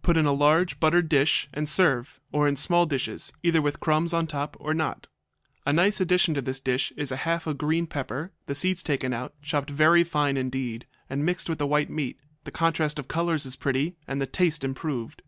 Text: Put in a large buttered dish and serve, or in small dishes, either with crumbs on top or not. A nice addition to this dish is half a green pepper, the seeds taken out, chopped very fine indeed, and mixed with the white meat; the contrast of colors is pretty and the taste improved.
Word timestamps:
Put 0.00 0.16
in 0.16 0.24
a 0.24 0.32
large 0.32 0.80
buttered 0.80 1.10
dish 1.10 1.46
and 1.52 1.68
serve, 1.68 2.18
or 2.32 2.48
in 2.48 2.56
small 2.56 2.86
dishes, 2.86 3.30
either 3.42 3.60
with 3.60 3.78
crumbs 3.78 4.14
on 4.14 4.26
top 4.26 4.56
or 4.58 4.72
not. 4.72 5.06
A 5.66 5.72
nice 5.74 6.00
addition 6.00 6.32
to 6.32 6.40
this 6.40 6.60
dish 6.60 6.94
is 6.96 7.10
half 7.10 7.46
a 7.46 7.52
green 7.52 7.86
pepper, 7.86 8.32
the 8.46 8.54
seeds 8.54 8.82
taken 8.82 9.12
out, 9.12 9.34
chopped 9.42 9.68
very 9.68 10.02
fine 10.02 10.38
indeed, 10.38 10.86
and 11.10 11.26
mixed 11.26 11.50
with 11.50 11.58
the 11.58 11.66
white 11.66 11.90
meat; 11.90 12.18
the 12.44 12.50
contrast 12.50 12.98
of 12.98 13.06
colors 13.06 13.44
is 13.44 13.54
pretty 13.54 13.98
and 14.08 14.18
the 14.18 14.26
taste 14.26 14.64
improved. 14.64 15.20